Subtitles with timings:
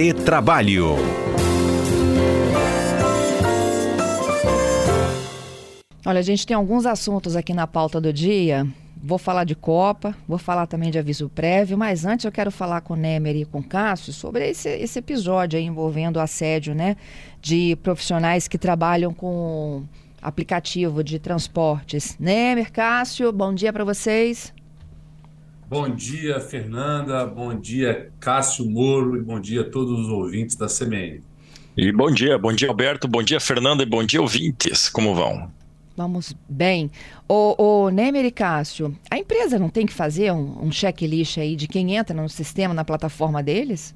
[0.00, 0.94] Retrabalho.
[6.06, 8.64] Olha, a gente tem alguns assuntos aqui na pauta do dia.
[9.02, 12.80] Vou falar de Copa, vou falar também de aviso prévio, mas antes eu quero falar
[12.82, 16.96] com Nemer e com Cássio sobre esse, esse episódio envolvendo assédio né,
[17.42, 19.82] de profissionais que trabalham com
[20.22, 22.16] aplicativo de transportes.
[22.20, 24.54] Nemer, Cássio, bom dia para vocês.
[25.68, 27.26] Bom dia, Fernanda.
[27.26, 29.18] Bom dia, Cássio Moro.
[29.18, 31.20] E bom dia a todos os ouvintes da CBN.
[31.76, 33.06] E bom dia, bom dia, Alberto.
[33.06, 33.82] Bom dia, Fernanda.
[33.82, 34.88] E bom dia, ouvintes.
[34.88, 35.52] Como vão?
[35.94, 36.90] Vamos bem.
[37.28, 41.54] O, o Nemer e Cássio, a empresa não tem que fazer um, um checklist aí
[41.54, 43.94] de quem entra no sistema, na plataforma deles?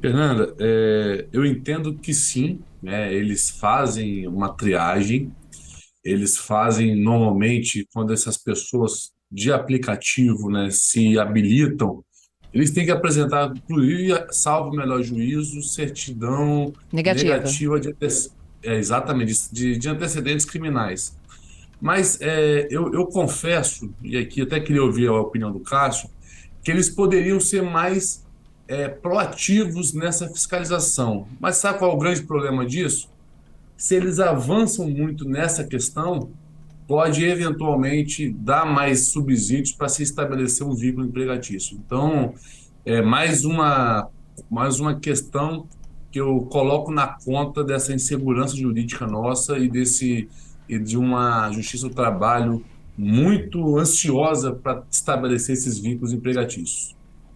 [0.00, 3.12] Fernanda, é, eu entendo que sim, né?
[3.12, 5.32] Eles fazem uma triagem,
[6.04, 12.04] eles fazem normalmente quando essas pessoas de aplicativo né, se habilitam,
[12.52, 17.96] eles têm que apresentar, incluir, salvo o melhor juízo, certidão negativa, negativa de,
[18.62, 21.18] é, exatamente, de, de, antecedentes criminais.
[21.80, 26.08] Mas é, eu, eu confesso, e aqui até queria ouvir a opinião do Cássio,
[26.62, 28.24] que eles poderiam ser mais
[28.68, 31.26] é, proativos nessa fiscalização.
[31.40, 33.10] Mas sabe qual é o grande problema disso?
[33.76, 36.30] Se eles avançam muito nessa questão,
[36.86, 41.78] pode eventualmente dar mais subsídios para se estabelecer um vínculo empregatício.
[41.84, 42.34] Então,
[42.84, 44.08] é mais uma,
[44.50, 45.66] mais uma questão
[46.10, 50.28] que eu coloco na conta dessa insegurança jurídica nossa e desse
[50.68, 52.64] e de uma justiça do trabalho
[52.96, 56.94] muito ansiosa para estabelecer esses vínculos empregatícios.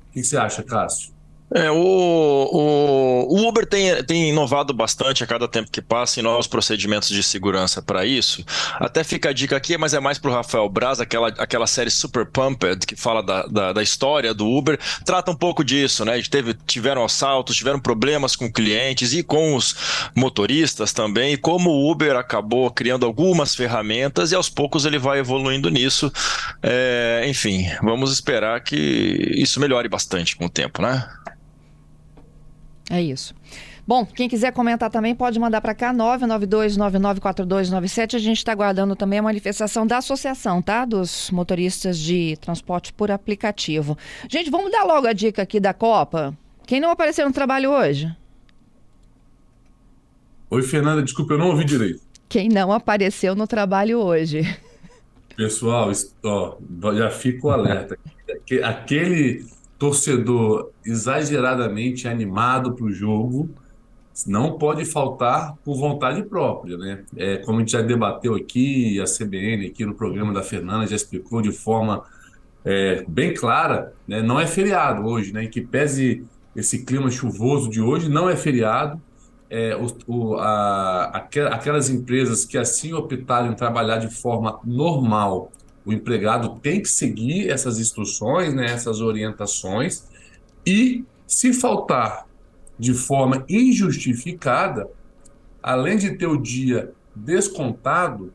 [0.08, 1.17] O que você acha, Cássio?
[1.54, 6.22] É, o, o, o, Uber tem, tem inovado bastante a cada tempo que passa em
[6.22, 8.44] novos procedimentos de segurança para isso.
[8.74, 11.90] Até fica a dica aqui, mas é mais para o Rafael Braz, aquela, aquela série
[11.90, 16.20] Super Pumped, que fala da, da, da, história do Uber, trata um pouco disso, né?
[16.30, 19.74] Teve, tiveram assaltos, tiveram problemas com clientes e com os
[20.14, 25.18] motoristas também, e como o Uber acabou criando algumas ferramentas e aos poucos ele vai
[25.18, 26.12] evoluindo nisso.
[26.62, 31.08] É, enfim, vamos esperar que isso melhore bastante com o tempo, né?
[32.90, 33.34] É isso.
[33.86, 38.14] Bom, quem quiser comentar também pode mandar para cá, 992994297.
[38.14, 40.84] A gente está aguardando também a manifestação da associação, tá?
[40.84, 43.96] Dos motoristas de transporte por aplicativo.
[44.28, 46.36] Gente, vamos dar logo a dica aqui da Copa.
[46.66, 48.14] Quem não apareceu no trabalho hoje?
[50.50, 52.00] Oi, Fernanda, desculpa, eu não ouvi direito.
[52.28, 54.42] Quem não apareceu no trabalho hoje?
[55.34, 55.90] Pessoal,
[56.24, 56.56] ó,
[56.94, 57.98] já fico alerta.
[58.62, 59.46] Aquele
[59.78, 63.48] torcedor exageradamente animado para o jogo
[64.26, 67.04] não pode faltar por vontade própria, né?
[67.16, 70.96] É, como a gente já debateu aqui, a CBN aqui no programa da Fernanda já
[70.96, 72.02] explicou de forma
[72.64, 74.20] é, bem clara, né?
[74.20, 75.46] não é feriado hoje, né?
[75.46, 76.24] Que pese
[76.56, 79.00] esse clima chuvoso de hoje, não é feriado.
[79.50, 85.50] É, o, o, a, aquelas empresas que assim optarem em trabalhar de forma normal
[85.88, 90.06] o empregado tem que seguir essas instruções, né, essas orientações,
[90.66, 92.26] e se faltar
[92.78, 94.86] de forma injustificada,
[95.62, 98.34] além de ter o dia descontado,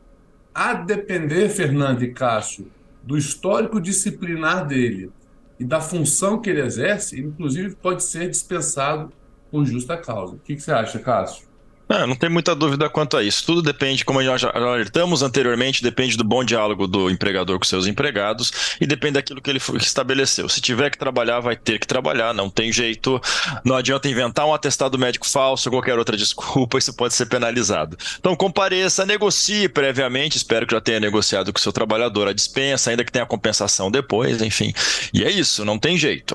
[0.52, 2.68] a depender, Fernando e Cássio,
[3.04, 5.12] do histórico disciplinar dele
[5.58, 9.12] e da função que ele exerce, inclusive pode ser dispensado
[9.48, 10.34] por justa causa.
[10.34, 11.46] O que, que você acha, Cássio?
[11.88, 13.44] Não, não tem muita dúvida quanto a isso.
[13.44, 17.86] Tudo depende, como nós já alertamos anteriormente, depende do bom diálogo do empregador com seus
[17.86, 20.48] empregados e depende daquilo que ele estabeleceu.
[20.48, 23.20] Se tiver que trabalhar, vai ter que trabalhar, não tem jeito.
[23.64, 27.96] Não adianta inventar um atestado médico falso ou qualquer outra desculpa, isso pode ser penalizado.
[28.18, 32.90] Então compareça, negocie previamente, espero que já tenha negociado com o seu trabalhador a dispensa,
[32.90, 34.72] ainda que tenha compensação depois, enfim.
[35.12, 36.34] E é isso, não tem jeito.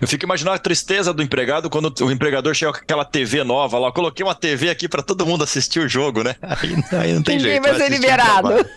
[0.00, 3.78] Eu fico imaginando a tristeza do empregado quando o empregador chega com aquela TV nova
[3.78, 3.88] lá.
[3.88, 6.34] Eu coloquei uma TV aqui para todo mundo assistir o jogo, né?
[6.42, 7.62] Aí, aí não tem Ninguém jeito.
[7.62, 8.48] vai ser liberado.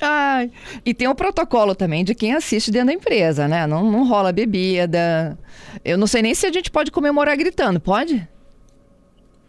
[0.00, 0.50] Ai,
[0.84, 3.66] e tem o protocolo também de quem assiste dentro da empresa, né?
[3.66, 5.36] Não, não rola bebida.
[5.84, 8.26] Eu não sei nem se a gente pode comemorar gritando, pode?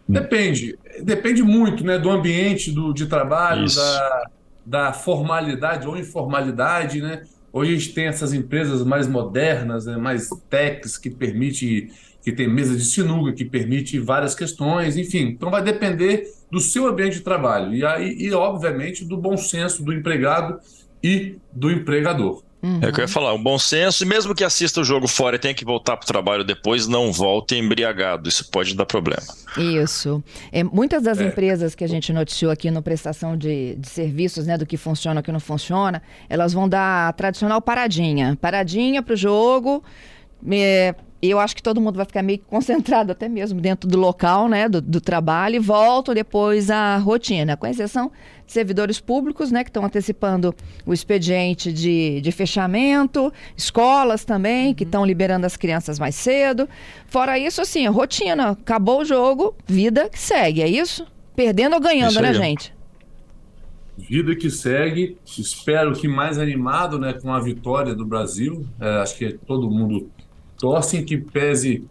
[0.08, 0.78] Depende.
[1.02, 4.26] Depende muito né, do ambiente do, de trabalho, da,
[4.64, 7.22] da formalidade ou informalidade, né?
[7.56, 11.90] Hoje a gente tem essas empresas mais modernas, né, mais techs, que permite,
[12.22, 15.28] que tem mesa de sinuca, que permite várias questões, enfim.
[15.28, 19.82] Então vai depender do seu ambiente de trabalho e aí, e obviamente do bom senso
[19.82, 20.60] do empregado
[21.02, 22.42] e do empregador.
[22.62, 22.80] Uhum.
[22.82, 25.06] É o que eu ia falar, um bom senso, e mesmo que assista o jogo
[25.06, 28.86] fora e tenha que voltar para o trabalho depois, não volte embriagado, isso pode dar
[28.86, 29.22] problema.
[29.56, 30.22] Isso.
[30.50, 31.24] É, muitas das é.
[31.24, 35.20] empresas que a gente noticiou aqui no prestação de, de serviços, né, do que funciona
[35.20, 38.36] e o que não funciona, elas vão dar a tradicional paradinha.
[38.40, 39.84] Paradinha para o jogo,
[40.50, 44.48] é, eu acho que todo mundo vai ficar meio concentrado até mesmo dentro do local,
[44.48, 48.12] né, do, do trabalho, e voltam depois à rotina, com exceção
[48.46, 50.54] de servidores públicos, né, que estão antecipando
[50.84, 56.68] o expediente de, de fechamento, escolas também, que estão liberando as crianças mais cedo.
[57.06, 61.06] Fora isso, assim, rotina, acabou o jogo, vida que segue, é isso?
[61.34, 62.74] Perdendo ou ganhando, né, gente?
[63.98, 68.66] Vida que segue, espero que mais animado, né, com a vitória do Brasil.
[68.78, 70.10] É, acho que todo mundo
[70.58, 71.84] torcem que pese.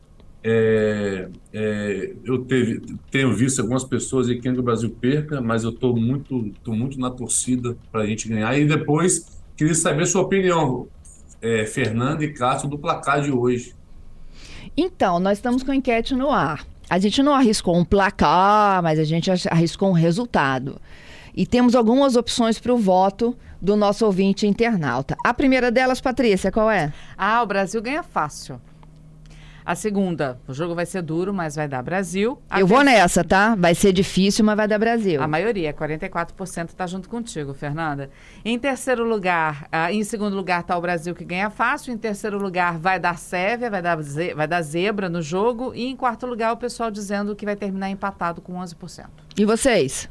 [0.48, 2.80] É, é, eu teve,
[3.10, 6.72] tenho visto algumas pessoas e querem que o Brasil perca, mas eu estou muito, tô
[6.72, 8.56] muito na torcida para a gente ganhar.
[8.56, 10.88] E depois, queria saber sua opinião,
[11.42, 13.74] é, Fernando e Cássio, do placar de hoje.
[14.78, 16.66] Então, nós estamos com enquete no ar.
[16.88, 20.80] A gente não arriscou um placar, mas a gente arriscou um resultado.
[21.36, 25.18] E temos algumas opções para o voto do nosso ouvinte internauta.
[25.24, 26.94] A primeira delas, Patrícia, qual é?
[27.18, 28.62] Ah, o Brasil ganha fácil.
[29.66, 32.40] A segunda, o jogo vai ser duro, mas vai dar Brasil.
[32.48, 33.56] A Eu vou nessa, tá?
[33.56, 35.20] Vai ser difícil, mas vai dar Brasil.
[35.20, 38.12] A maioria, 44%, está junto contigo, Fernanda.
[38.46, 41.92] Em terceiro lugar, uh, em segundo lugar está o Brasil que ganha fácil.
[41.92, 43.98] Em terceiro lugar vai dar Sérvia, vai dar,
[44.36, 45.74] vai dar zebra no jogo.
[45.74, 49.08] E em quarto lugar, o pessoal dizendo que vai terminar empatado com 11%.
[49.36, 50.08] E vocês?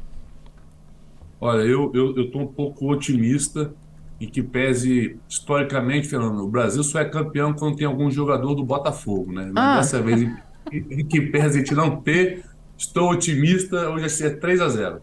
[1.39, 3.71] Olha, eu eu estou um pouco otimista
[4.19, 8.63] em que pese historicamente, Fernando, o Brasil só é campeão quando tem algum jogador do
[8.63, 9.49] Botafogo, né?
[9.53, 9.77] Mas ah.
[9.77, 10.33] dessa vez, em,
[10.71, 12.43] em que pese a gente não ter,
[12.77, 15.01] estou otimista, hoje vai ser 3 a 0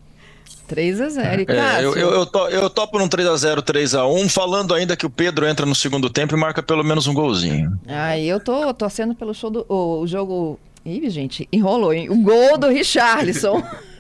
[0.67, 3.94] 3 a 0 é, eu, eu, eu, to, eu topo num 3 a 0 3
[3.94, 7.06] a 1 falando ainda que o Pedro entra no segundo tempo e marca pelo menos
[7.06, 7.79] um golzinho.
[7.87, 10.58] Ah, eu tô torcendo pelo show do o, o jogo.
[10.84, 12.08] Ih, gente, enrolou, hein?
[12.08, 13.62] O gol do Richarlison.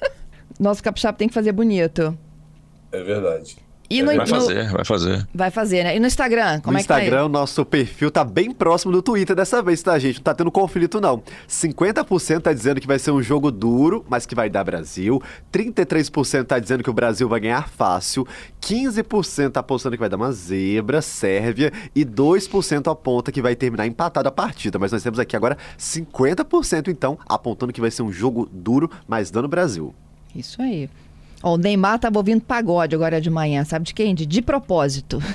[0.62, 2.16] Nosso capixaba tem que fazer bonito.
[2.92, 3.56] É verdade.
[3.90, 4.72] E no, vai fazer, no...
[4.72, 5.28] vai fazer.
[5.34, 5.96] Vai fazer, né?
[5.96, 8.50] E no Instagram, como no é que tá Instagram, tá o nosso perfil tá bem
[8.50, 10.16] próximo do Twitter dessa vez, tá, gente?
[10.16, 11.22] Não tá tendo conflito, não.
[11.46, 15.20] 50% tá dizendo que vai ser um jogo duro, mas que vai dar Brasil.
[15.52, 18.26] 33% tá dizendo que o Brasil vai ganhar fácil.
[18.62, 21.70] 15% tá apostando que vai dar uma zebra, Sérvia.
[21.94, 24.78] E 2% aponta que vai terminar empatado a partida.
[24.78, 29.30] Mas nós temos aqui agora 50%, então, apontando que vai ser um jogo duro, mas
[29.30, 29.94] dando Brasil.
[30.34, 30.88] Isso aí.
[31.42, 34.14] Ó, o Neymar estava ouvindo pagode agora de manhã, sabe de quem?
[34.14, 35.18] De, de propósito.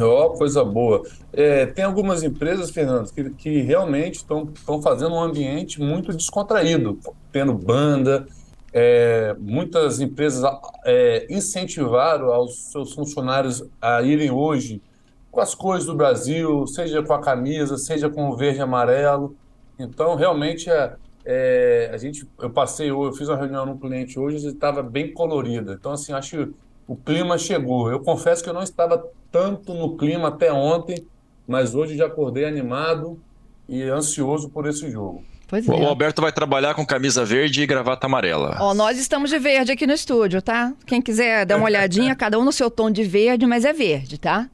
[0.00, 1.02] Ó, oh, coisa boa.
[1.32, 4.48] É, tem algumas empresas, Fernando, que, que realmente estão
[4.80, 6.98] fazendo um ambiente muito descontraído,
[7.32, 8.26] tendo banda.
[8.72, 10.44] É, muitas empresas
[10.84, 14.80] é, incentivaram aos seus funcionários a irem hoje
[15.30, 19.36] com as cores do Brasil, seja com a camisa, seja com o verde e amarelo.
[19.78, 20.94] Então, realmente, é,
[21.30, 25.12] é, a gente, eu passei, eu fiz uma reunião no cliente hoje e estava bem
[25.12, 25.74] colorida.
[25.78, 26.52] Então, assim, acho que
[26.86, 27.90] o clima chegou.
[27.90, 31.06] Eu confesso que eu não estava tanto no clima até ontem,
[31.46, 33.20] mas hoje já acordei animado
[33.68, 35.22] e ansioso por esse jogo.
[35.52, 35.70] É.
[35.70, 38.56] O Alberto vai trabalhar com camisa verde e gravata amarela.
[38.58, 40.72] Ó, nós estamos de verde aqui no estúdio, tá?
[40.86, 44.16] Quem quiser dar uma olhadinha, cada um no seu tom de verde, mas é verde,
[44.16, 44.48] tá?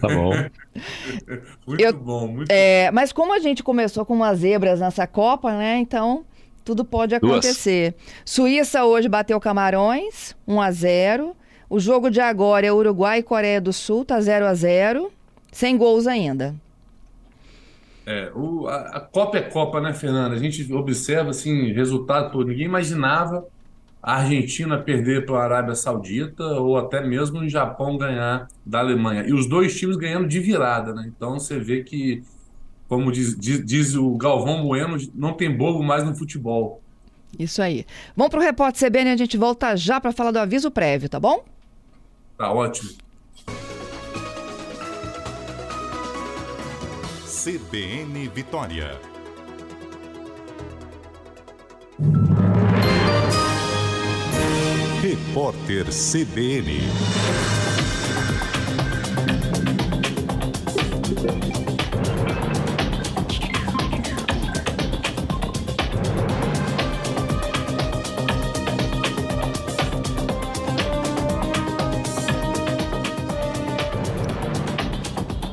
[0.00, 0.30] Tá bom.
[1.66, 5.52] muito eu, bom, muito é, Mas como a gente começou com umas zebras nessa Copa,
[5.52, 5.78] né?
[5.78, 6.24] Então,
[6.64, 7.92] tudo pode acontecer.
[7.92, 8.22] Duas.
[8.24, 11.36] Suíça hoje bateu Camarões, 1 a 0
[11.68, 15.12] O jogo de agora é Uruguai e Coreia do Sul, tá 0 a 0
[15.50, 16.54] Sem gols ainda.
[18.06, 20.34] É, o, a, a Copa é Copa, né, Fernanda?
[20.34, 22.48] A gente observa, assim, resultado todo.
[22.48, 23.46] Ninguém imaginava
[24.02, 29.24] a Argentina perder para a Arábia Saudita ou até mesmo o Japão ganhar da Alemanha.
[29.24, 31.04] E os dois times ganhando de virada, né?
[31.06, 32.22] Então você vê que,
[32.88, 36.82] como diz, diz, diz o Galvão Bueno, não tem bobo mais no futebol.
[37.38, 37.86] Isso aí.
[38.16, 41.08] Vamos para o Repórter CBN e a gente volta já para falar do aviso prévio,
[41.08, 41.44] tá bom?
[42.36, 42.90] Tá ótimo.
[47.24, 49.00] CBN Vitória.
[55.02, 56.78] Repórter CBN.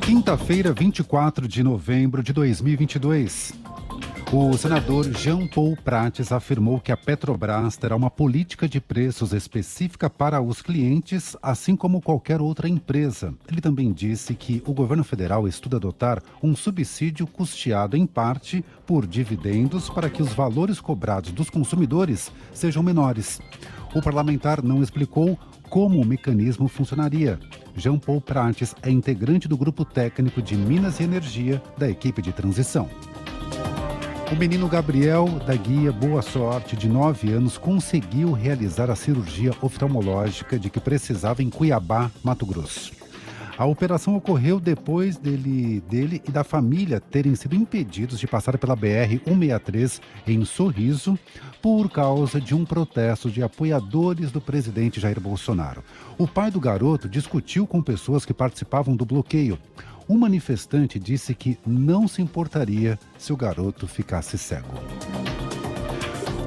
[0.00, 3.69] Quinta-feira, 24 de novembro de 2022.
[4.32, 10.08] O senador Jean Paul Prates afirmou que a Petrobras terá uma política de preços específica
[10.08, 13.34] para os clientes, assim como qualquer outra empresa.
[13.50, 19.04] Ele também disse que o governo federal estuda adotar um subsídio custeado em parte por
[19.04, 23.40] dividendos para que os valores cobrados dos consumidores sejam menores.
[23.92, 25.36] O parlamentar não explicou
[25.68, 27.36] como o mecanismo funcionaria.
[27.74, 32.32] Jean Paul Prates é integrante do grupo técnico de Minas e Energia da equipe de
[32.32, 32.88] transição.
[34.32, 40.56] O menino Gabriel, da guia Boa Sorte, de 9 anos, conseguiu realizar a cirurgia oftalmológica
[40.56, 42.92] de que precisava em Cuiabá, Mato Grosso.
[43.58, 48.76] A operação ocorreu depois dele, dele e da família terem sido impedidos de passar pela
[48.76, 51.18] BR-163 em Sorriso
[51.60, 55.82] por causa de um protesto de apoiadores do presidente Jair Bolsonaro.
[56.16, 59.58] O pai do garoto discutiu com pessoas que participavam do bloqueio.
[60.10, 64.74] Um manifestante disse que não se importaria se o garoto ficasse cego.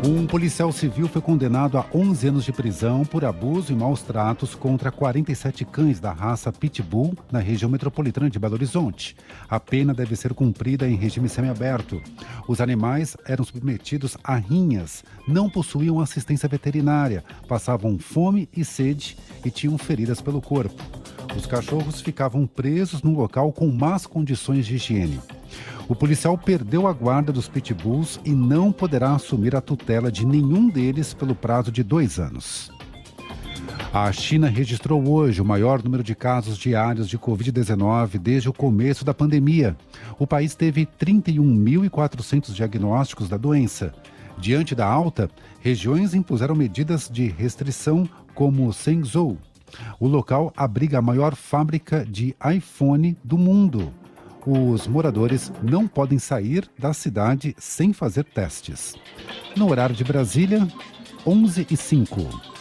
[0.06, 4.54] Um policial civil foi condenado a 11 anos de prisão por abuso e maus tratos
[4.54, 9.16] contra 47 cães da raça Pitbull na região metropolitana de Belo Horizonte.
[9.48, 12.02] A pena deve ser cumprida em regime semiaberto.
[12.46, 19.16] Os animais eram submetidos a rinhas, não possuíam assistência veterinária, passavam fome e sede
[19.46, 20.84] e tinham feridas pelo corpo.
[21.36, 25.20] Os cachorros ficavam presos num local com más condições de higiene.
[25.88, 30.70] O policial perdeu a guarda dos pitbulls e não poderá assumir a tutela de nenhum
[30.70, 32.72] deles pelo prazo de dois anos.
[33.92, 39.06] A China registrou hoje o maior número de casos diários de Covid-19 desde o começo
[39.06, 39.76] da pandemia.
[40.18, 43.94] O país teve 31.400 diagnósticos da doença.
[44.38, 45.30] Diante da alta,
[45.62, 49.38] regiões impuseram medidas de restrição como Shenzhou,
[50.00, 53.94] o local abriga a maior fábrica de iPhone do mundo.
[54.46, 58.96] Os moradores não podem sair da cidade sem fazer testes.
[59.56, 60.68] No horário de Brasília,
[61.26, 62.54] 11 e 5.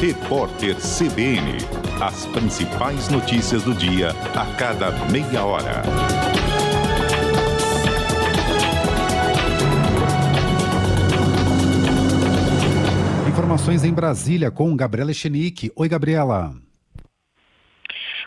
[0.00, 1.58] Repórter CBN.
[2.00, 6.23] As principais notícias do dia a cada meia hora.
[13.44, 15.70] Informações em Brasília com Gabriela Echenique.
[15.76, 16.54] Oi, Gabriela.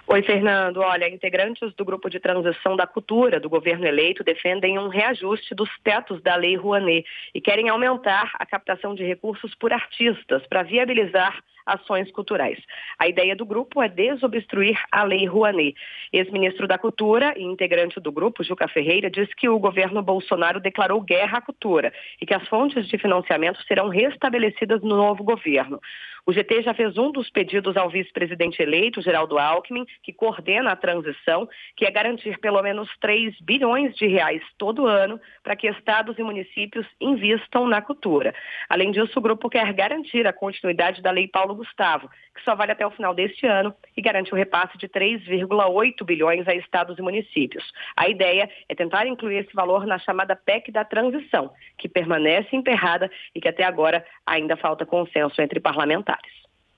[0.10, 0.78] Oi, Fernando.
[0.78, 5.70] Olha, integrantes do grupo de transição da cultura do governo eleito defendem um reajuste dos
[5.84, 11.44] tetos da Lei Rouanet e querem aumentar a captação de recursos por artistas para viabilizar
[11.66, 12.58] ações culturais.
[12.98, 15.76] A ideia do grupo é desobstruir a Lei Rouanet.
[16.14, 21.02] Ex-ministro da Cultura e integrante do grupo, Juca Ferreira, disse que o governo Bolsonaro declarou
[21.02, 25.82] guerra à cultura e que as fontes de financiamento serão restabelecidas no novo governo.
[26.28, 30.75] O GT já fez um dos pedidos ao vice-presidente eleito, Geraldo Alckmin, que coordena a
[30.75, 36.18] transição, que é garantir pelo menos 3 bilhões de reais todo ano para que estados
[36.18, 38.34] e municípios invistam na cultura.
[38.70, 42.72] Além disso, o grupo quer garantir a continuidade da Lei Paulo Gustavo, que só vale
[42.72, 47.01] até o final deste ano e garante o repasse de 3,8 bilhões a estados e
[47.01, 47.63] municípios.
[47.96, 53.10] A ideia é tentar incluir esse valor na chamada PEC da transição, que permanece emperrada
[53.34, 56.32] e que até agora ainda falta consenso entre parlamentares.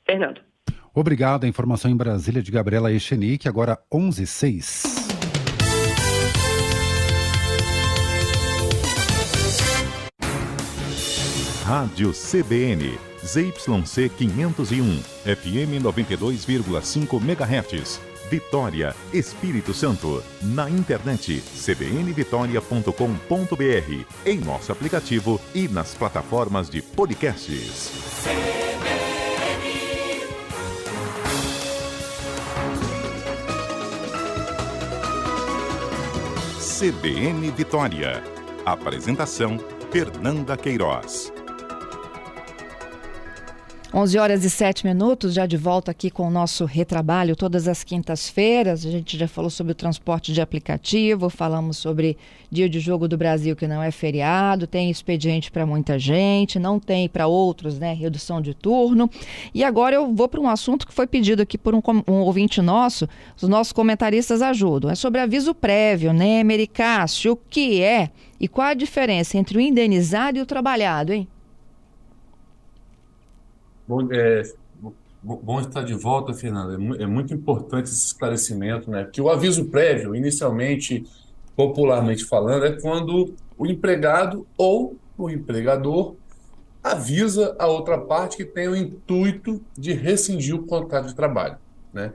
[0.06, 0.49] Fernando.
[1.00, 1.46] Obrigado.
[1.46, 4.84] A informação em Brasília de Gabriela Echenique, agora 11:06.
[11.64, 18.02] Rádio CBN, ZYC 501, FM 92,5 MHz.
[18.30, 20.22] Vitória, Espírito Santo.
[20.42, 28.69] Na internet cbnvitoria.com.br, em nosso aplicativo e nas plataformas de podcasts.
[36.80, 38.24] CBN Vitória.
[38.66, 39.60] Apresentação:
[39.92, 41.30] Fernanda Queiroz.
[43.92, 47.84] 11 horas e 7 minutos, já de volta aqui com o nosso retrabalho todas as
[47.84, 48.86] quintas-feiras.
[48.86, 52.16] A gente já falou sobre o transporte de aplicativo, falamos sobre
[52.52, 56.80] dia de jogo do Brasil que não é feriado, tem expediente para muita gente, não
[56.80, 57.92] tem para outros, né?
[57.94, 59.10] Redução de turno.
[59.56, 62.62] E agora eu vou para um assunto que foi pedido aqui por um, um, ouvinte
[62.62, 63.10] nosso,
[63.42, 64.92] os nossos comentaristas ajudam.
[64.92, 67.32] É sobre aviso prévio, né, Cássio?
[67.32, 71.28] O que é e qual a diferença entre o indenizado e o trabalhado, hein?
[73.90, 74.44] Bom, é,
[75.24, 76.78] bom estar de volta, Fernanda.
[77.00, 79.04] É, é muito importante esse esclarecimento, né?
[79.04, 81.08] Porque o aviso prévio, inicialmente,
[81.56, 86.16] popularmente falando, é quando o empregado ou o empregador
[86.84, 91.58] avisa a outra parte que tem o intuito de rescindir o contrato de trabalho.
[91.92, 92.14] né?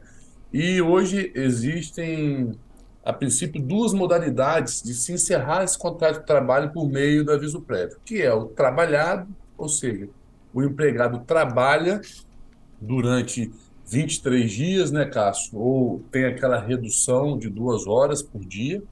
[0.53, 2.53] E hoje existem,
[3.05, 7.61] a princípio, duas modalidades de se encerrar esse contrato de trabalho por meio do aviso
[7.61, 9.27] prévio, que é o trabalhado,
[9.59, 10.09] ou seja,
[10.55, 12.01] o empregado trabalha
[12.81, 13.51] durante
[13.87, 15.59] 23 dias, né, Cássio?
[15.59, 18.83] Ou tem aquela redução de duas horas por dia,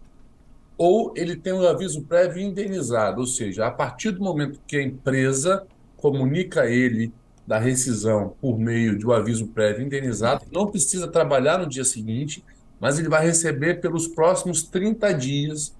[0.76, 4.82] ou ele tem um aviso prévio indenizado, ou seja, a partir do momento que a
[4.82, 5.64] empresa
[5.96, 7.12] comunica ele
[7.46, 12.44] da rescisão por meio de um aviso prévio indenizado, não precisa trabalhar no dia seguinte,
[12.80, 15.74] mas ele vai receber pelos próximos 30 dias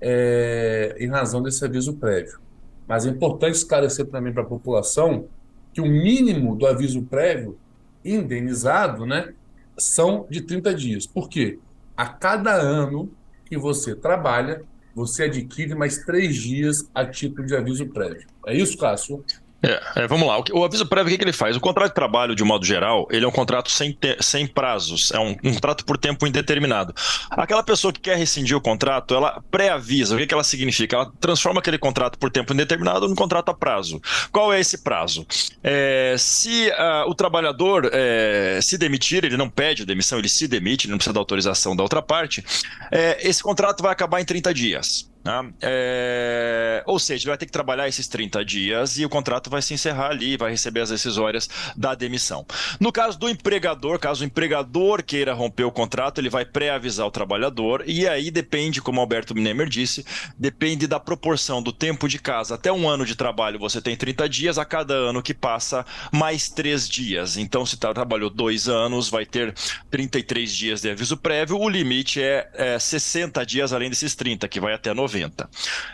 [0.00, 2.40] é, em razão desse aviso prévio.
[2.88, 5.28] Mas é importante esclarecer também para a população
[5.72, 7.58] que o mínimo do aviso prévio
[8.04, 9.34] indenizado né,
[9.76, 11.06] são de 30 dias.
[11.06, 11.58] Por quê?
[11.96, 13.10] A cada ano
[13.44, 14.62] que você trabalha,
[14.94, 18.26] você adquire mais três dias a título de aviso prévio.
[18.46, 19.22] É isso, Cássio?
[19.62, 20.40] É, é, vamos lá.
[20.52, 21.56] O, aviso prévio, o que, que, ele faz?
[21.56, 25.10] O contrato de trabalho, de modo geral, ele é um contrato sem, te, sem prazos,
[25.10, 26.94] é um, um, contrato por tempo indeterminado.
[27.30, 30.14] Aquela pessoa que quer rescindir o contrato, ela pré-avisa.
[30.14, 30.96] O que, que ela significa?
[30.96, 34.00] Ela transforma aquele contrato por tempo indeterminado num contrato a prazo.
[34.30, 35.26] Qual é esse prazo?
[35.62, 40.86] É, se uh, o trabalhador é, se demitir, ele não pede demissão, ele se demite,
[40.86, 42.44] ele não precisa da autorização da outra parte,
[42.92, 45.08] é, esse contrato vai acabar em 30 dias.
[45.24, 45.52] Né?
[45.60, 46.82] É...
[46.86, 49.74] Ou seja, ele vai ter que trabalhar esses 30 dias e o contrato vai se
[49.74, 52.46] encerrar ali, vai receber as decisórias da demissão.
[52.80, 57.10] No caso do empregador, caso o empregador queira romper o contrato, ele vai pré-avisar o
[57.10, 60.04] trabalhador e aí depende, como Alberto Minemer disse,
[60.38, 62.54] depende da proporção do tempo de casa.
[62.54, 66.48] Até um ano de trabalho você tem 30 dias, a cada ano que passa, mais
[66.48, 67.36] três dias.
[67.36, 69.54] Então, se trabalhou dois anos, vai ter
[69.90, 74.60] 33 dias de aviso prévio, o limite é, é 60 dias além desses 30, que
[74.60, 75.07] vai até 90.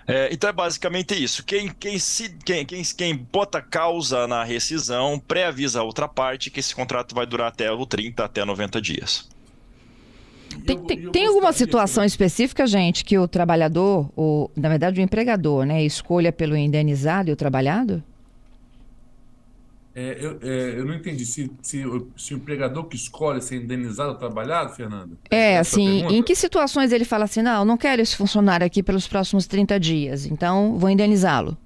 [0.06, 1.44] É, então é basicamente isso.
[1.44, 6.60] Quem, quem, se, quem, quem, quem bota causa na rescisão pré-avisa a outra parte que
[6.60, 9.28] esse contrato vai durar até o 30, até 90 dias.
[10.66, 15.64] Tem, tem, tem, alguma situação específica, gente, que o trabalhador, ou na verdade o empregador,
[15.64, 18.02] né, escolha pelo indenizado e o trabalhado?
[19.96, 21.84] É, eu, é, eu, não entendi se, se,
[22.16, 25.16] se, o empregador que escolhe ser indenizado ou trabalhado, Fernando?
[25.30, 28.82] É, é assim, em que situações ele fala assim, não, não quero esse funcionário aqui
[28.82, 31.56] pelos próximos 30 dias, então vou indenizá-lo?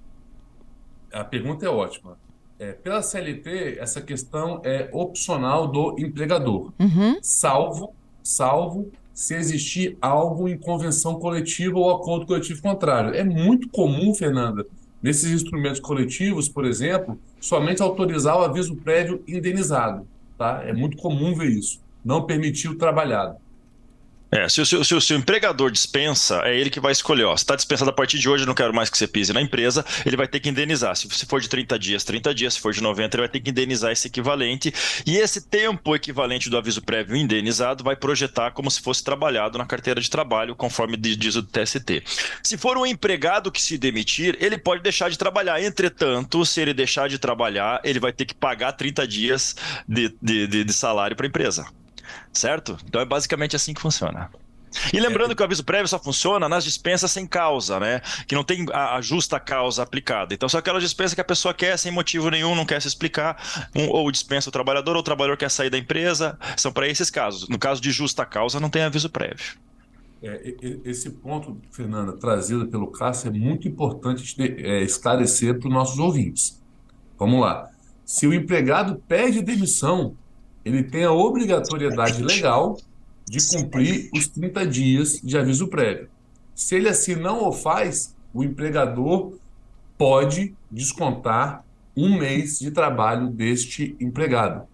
[1.11, 2.19] A pergunta é ótima.
[2.59, 7.19] É, pela CLT, essa questão é opcional do empregador, uhum.
[7.23, 13.15] salvo, salvo se existir algo em convenção coletiva ou acordo coletivo contrário.
[13.15, 14.67] É muito comum, Fernanda,
[15.03, 20.07] nesses instrumentos coletivos, por exemplo, somente autorizar o aviso prévio indenizado.
[20.37, 20.63] Tá?
[20.65, 21.81] É muito comum ver isso.
[22.05, 23.37] Não permitir o trabalhado.
[24.31, 27.25] É, se, se, se, se, o empregador dispensa, é ele que vai escolher.
[27.25, 29.41] Ó, se está dispensado a partir de hoje, não quero mais que você pise na
[29.41, 30.95] empresa, ele vai ter que indenizar.
[30.97, 32.55] Se, se for de 30 dias, 30 dias.
[32.55, 34.73] Se for de 90, ele vai ter que indenizar esse equivalente.
[35.07, 39.65] E esse tempo equivalente do aviso prévio indenizado vai projetar como se fosse trabalhado na
[39.65, 42.03] carteira de trabalho, conforme diz o TST.
[42.43, 45.63] Se for um empregado que se demitir, ele pode deixar de trabalhar.
[45.63, 49.57] Entretanto, se ele deixar de trabalhar, ele vai ter que pagar 30 dias
[49.89, 51.67] de, de, de, de salário para a empresa
[52.33, 52.77] certo?
[52.87, 54.31] Então é basicamente assim que funciona.
[54.93, 58.01] E lembrando que o aviso prévio só funciona nas dispensas sem causa, né?
[58.27, 60.35] Que não tem a, justa causa aplicada.
[60.35, 63.71] Então, são aquelas dispensas que a pessoa quer sem motivo nenhum, não quer se explicar,
[63.75, 66.39] um, ou dispensa o trabalhador, ou o trabalhador quer sair da empresa.
[66.57, 67.49] São para esses casos.
[67.49, 69.59] No caso de justa causa, não tem aviso prévio.
[70.23, 75.99] É, esse ponto, Fernanda, trazido pelo Cássio, é muito importante é, esclarecer para os nossos
[75.99, 76.61] ouvintes.
[77.19, 77.69] Vamos lá.
[78.05, 80.17] Se o empregado pede demissão,
[80.65, 82.79] ele tem a obrigatoriedade legal
[83.27, 86.09] de cumprir os 30 dias de aviso prévio.
[86.55, 89.39] Se ele assim não o faz, o empregador
[89.97, 91.65] pode descontar
[91.97, 94.67] um mês de trabalho deste empregado.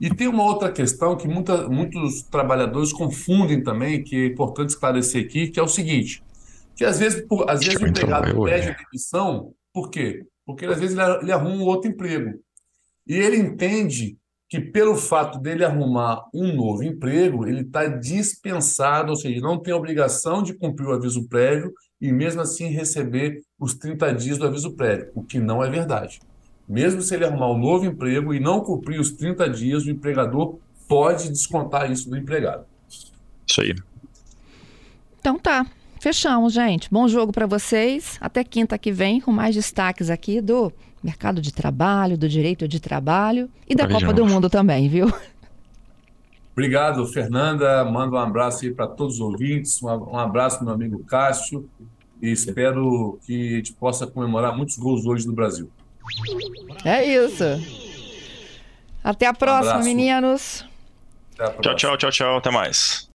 [0.00, 5.24] E tem uma outra questão que muita, muitos trabalhadores confundem também, que é importante esclarecer
[5.24, 6.22] aqui, que é o seguinte,
[6.74, 10.24] que às vezes, por, às vezes o empregado pede demissão, por quê?
[10.44, 12.38] Porque às vezes ele, ele arruma um outro emprego.
[13.06, 14.16] E ele entende
[14.48, 19.74] que pelo fato dele arrumar um novo emprego, ele está dispensado, ou seja, não tem
[19.74, 24.72] obrigação de cumprir o aviso prévio e mesmo assim receber os 30 dias do aviso
[24.76, 26.20] prévio, o que não é verdade.
[26.68, 30.58] Mesmo se ele arrumar um novo emprego e não cumprir os 30 dias, o empregador
[30.88, 32.64] pode descontar isso do empregado.
[33.46, 33.74] Isso aí.
[35.18, 35.66] Então tá.
[36.00, 36.88] Fechamos, gente.
[36.90, 38.16] Bom jogo para vocês.
[38.20, 40.72] Até quinta que vem com mais destaques aqui do
[41.06, 45.12] mercado de trabalho, do direito de trabalho e da Copa do Mundo também, viu?
[46.52, 47.84] Obrigado, Fernanda.
[47.84, 49.80] Mando um abraço aí para todos os ouvintes.
[49.82, 51.68] Um abraço meu amigo Cássio.
[52.20, 55.70] E espero que a gente possa comemorar muitos gols hoje no Brasil.
[56.84, 57.44] É isso.
[59.04, 60.64] Até a próxima, um meninos.
[61.60, 62.36] Tchau, tchau, tchau, tchau.
[62.38, 63.04] Até mais.